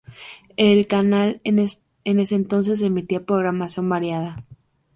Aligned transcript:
El 0.57 0.87
canal, 0.87 1.41
en 1.43 1.59
ese 1.59 1.79
entonces, 2.35 2.81
emitía 2.81 3.23
programación 3.23 3.87
variada. 3.87 4.37